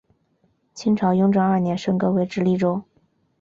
[0.73, 2.81] 清朝雍正二年升格为直隶州。